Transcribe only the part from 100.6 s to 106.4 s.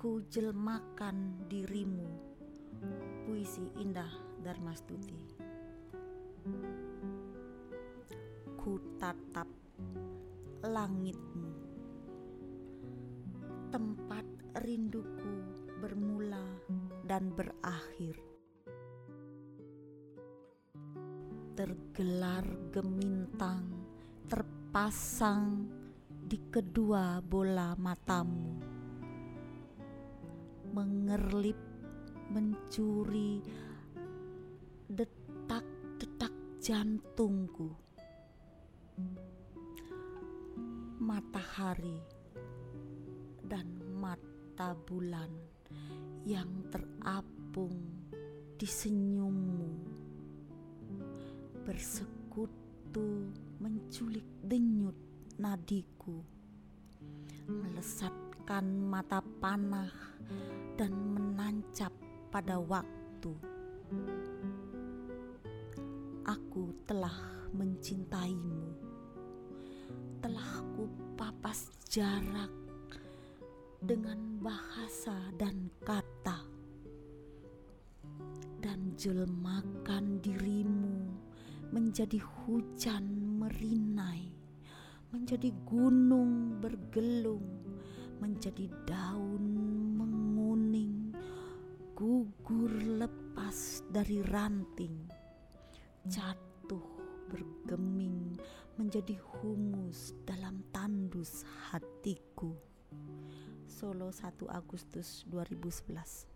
tandus hatiku. Solo 1 Agustus 2011